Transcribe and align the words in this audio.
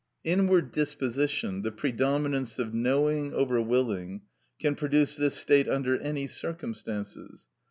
Inward 0.23 0.71
disposition, 0.71 1.61
the 1.61 1.71
predominance 1.71 2.57
of 2.57 2.73
knowing 2.73 3.33
over 3.35 3.61
willing, 3.61 4.21
can 4.59 4.73
produce 4.73 5.15
this 5.15 5.35
state 5.35 5.67
under 5.67 5.95
any 5.99 6.25
circumstances. 6.25 7.45